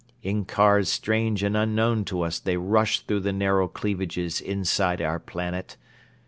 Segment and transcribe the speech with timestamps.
[0.23, 5.19] In cars strange and unknown to us they rush through the narrow cleavages inside our
[5.19, 5.77] planet.